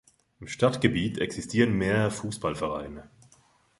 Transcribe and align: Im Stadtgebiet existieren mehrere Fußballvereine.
Im 0.39 0.47
Stadtgebiet 0.47 1.19
existieren 1.19 1.73
mehrere 1.77 2.09
Fußballvereine. 2.09 3.07